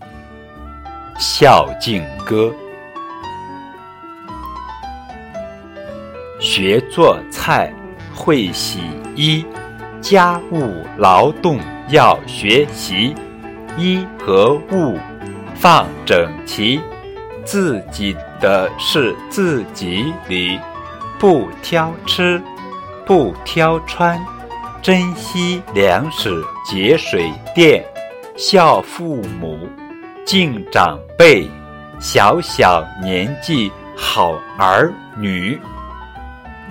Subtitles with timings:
[1.18, 2.50] 《孝敬歌》
[6.40, 7.70] 学做菜，
[8.14, 8.80] 会洗
[9.14, 9.44] 衣，
[10.00, 11.60] 家务劳动
[11.90, 13.14] 要学习。
[13.76, 14.98] 衣和物
[15.54, 16.80] 放整齐，
[17.44, 20.58] 自己的事自己理，
[21.18, 22.42] 不挑吃，
[23.06, 24.18] 不挑穿，
[24.82, 27.82] 珍惜粮食，节水电，
[28.36, 29.58] 孝父母，
[30.24, 31.46] 敬长辈，
[32.00, 35.60] 小小年纪好儿女。